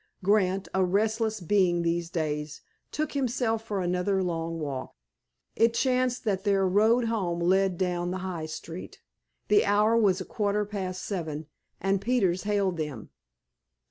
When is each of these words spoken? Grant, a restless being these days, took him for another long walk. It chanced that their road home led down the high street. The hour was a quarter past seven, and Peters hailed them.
Grant, 0.23 0.67
a 0.73 0.83
restless 0.83 1.39
being 1.39 1.83
these 1.83 2.09
days, 2.09 2.61
took 2.91 3.15
him 3.15 3.27
for 3.27 3.81
another 3.81 4.23
long 4.23 4.57
walk. 4.59 4.95
It 5.55 5.75
chanced 5.75 6.23
that 6.23 6.43
their 6.43 6.67
road 6.67 7.03
home 7.03 7.39
led 7.39 7.77
down 7.77 8.09
the 8.09 8.17
high 8.25 8.47
street. 8.47 8.99
The 9.47 9.63
hour 9.63 9.95
was 9.95 10.19
a 10.19 10.25
quarter 10.25 10.65
past 10.65 11.03
seven, 11.05 11.45
and 11.79 12.01
Peters 12.01 12.45
hailed 12.45 12.77
them. 12.77 13.11